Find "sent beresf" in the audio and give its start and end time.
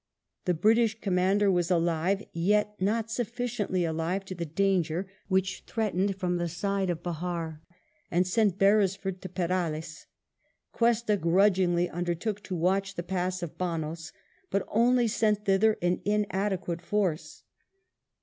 8.25-9.05